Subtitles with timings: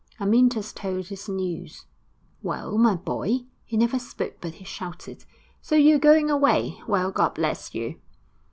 [0.19, 1.85] Amyntas told his news.
[2.41, 5.25] 'Well, my boy' he never spoke but he shouted
[5.61, 6.81] 'so you're going away?
[6.87, 7.99] Well, God bless you!'